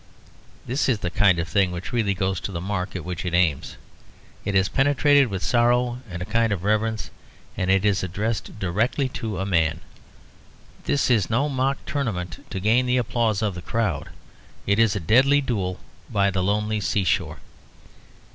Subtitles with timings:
[0.65, 3.35] This is the kind of thing which really goes to the mark at which it
[3.35, 3.77] aims.
[4.43, 7.11] It is penetrated with sorrow and a kind of reverence,
[7.55, 9.79] and it is addressed directly to a man.
[10.85, 14.09] This is no mock tournament to gain the applause of the crowd.
[14.65, 15.79] It is a deadly duel
[16.09, 17.37] by the lonely seashore.